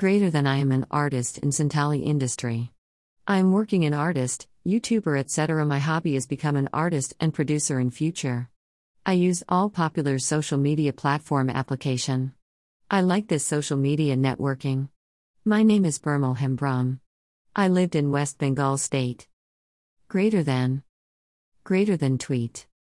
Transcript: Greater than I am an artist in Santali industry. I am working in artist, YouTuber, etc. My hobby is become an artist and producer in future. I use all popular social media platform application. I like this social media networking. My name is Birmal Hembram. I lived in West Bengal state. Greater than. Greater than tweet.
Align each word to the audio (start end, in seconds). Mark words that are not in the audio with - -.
Greater 0.00 0.30
than 0.30 0.46
I 0.46 0.56
am 0.56 0.72
an 0.72 0.86
artist 0.90 1.36
in 1.36 1.50
Santali 1.50 2.02
industry. 2.02 2.70
I 3.26 3.36
am 3.36 3.52
working 3.52 3.82
in 3.82 3.92
artist, 3.92 4.48
YouTuber, 4.66 5.18
etc. 5.18 5.66
My 5.66 5.78
hobby 5.78 6.16
is 6.16 6.26
become 6.26 6.56
an 6.56 6.70
artist 6.72 7.12
and 7.20 7.34
producer 7.34 7.78
in 7.78 7.90
future. 7.90 8.48
I 9.04 9.12
use 9.12 9.44
all 9.46 9.68
popular 9.68 10.18
social 10.18 10.56
media 10.56 10.94
platform 10.94 11.50
application. 11.50 12.32
I 12.90 13.02
like 13.02 13.28
this 13.28 13.44
social 13.44 13.76
media 13.76 14.16
networking. 14.16 14.88
My 15.44 15.62
name 15.62 15.84
is 15.84 15.98
Birmal 15.98 16.38
Hembram. 16.38 17.00
I 17.54 17.68
lived 17.68 17.94
in 17.94 18.10
West 18.10 18.38
Bengal 18.38 18.78
state. 18.78 19.28
Greater 20.08 20.42
than. 20.42 20.82
Greater 21.62 21.98
than 21.98 22.16
tweet. 22.16 22.66